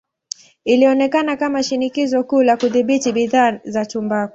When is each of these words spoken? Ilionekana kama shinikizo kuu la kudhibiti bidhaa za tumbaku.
Ilionekana 0.65 1.37
kama 1.37 1.63
shinikizo 1.63 2.23
kuu 2.23 2.43
la 2.43 2.57
kudhibiti 2.57 3.11
bidhaa 3.11 3.59
za 3.65 3.85
tumbaku. 3.85 4.29